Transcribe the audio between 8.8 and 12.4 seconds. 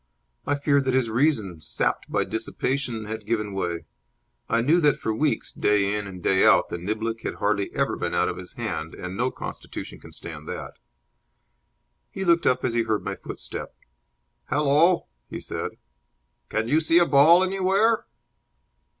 and no constitution can stand that. He